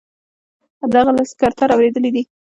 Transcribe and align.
د 0.91 0.93
هغه 1.01 1.11
له 1.17 1.23
سکرتر 1.31 1.69
اوریدلي 1.73 2.09
دي. 2.15 2.23